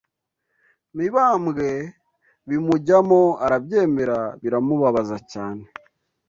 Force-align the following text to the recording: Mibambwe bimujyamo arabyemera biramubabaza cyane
Mibambwe 0.95 1.69
bimujyamo 2.47 3.21
arabyemera 3.45 4.17
biramubabaza 4.41 5.17
cyane 5.31 5.63